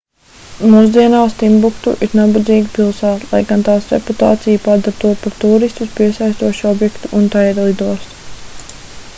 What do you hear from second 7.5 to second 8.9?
ir lidosta